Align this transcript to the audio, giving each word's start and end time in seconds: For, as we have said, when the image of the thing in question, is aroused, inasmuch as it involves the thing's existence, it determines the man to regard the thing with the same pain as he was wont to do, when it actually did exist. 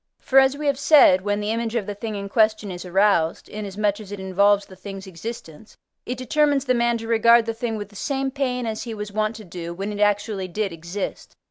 For, 0.19 0.39
as 0.39 0.57
we 0.57 0.65
have 0.65 0.79
said, 0.79 1.21
when 1.21 1.41
the 1.41 1.51
image 1.51 1.75
of 1.75 1.85
the 1.85 1.93
thing 1.93 2.15
in 2.15 2.27
question, 2.27 2.71
is 2.71 2.85
aroused, 2.85 3.47
inasmuch 3.47 3.99
as 3.99 4.11
it 4.11 4.19
involves 4.19 4.65
the 4.65 4.75
thing's 4.75 5.05
existence, 5.05 5.77
it 6.07 6.17
determines 6.17 6.65
the 6.65 6.73
man 6.73 6.97
to 6.97 7.07
regard 7.07 7.45
the 7.45 7.53
thing 7.53 7.77
with 7.77 7.89
the 7.89 7.95
same 7.95 8.31
pain 8.31 8.65
as 8.65 8.81
he 8.81 8.95
was 8.95 9.11
wont 9.11 9.35
to 9.35 9.45
do, 9.45 9.75
when 9.75 9.93
it 9.93 9.99
actually 10.01 10.47
did 10.47 10.73
exist. 10.73 11.35